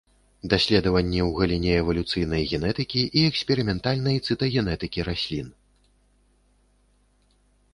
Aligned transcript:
Даследаванні 0.51 1.19
ў 1.25 1.29
галіне 1.41 1.73
эвалюцыйнай 1.81 2.47
генетыкі 2.53 3.01
і 3.21 3.25
эксперыментальнай 3.33 4.17
цытагенетыкі 4.21 5.07
раслін. 5.11 5.53